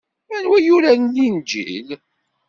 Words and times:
Anwa 0.35 0.57
yuran 0.65 1.01
Linǧil? 1.15 1.87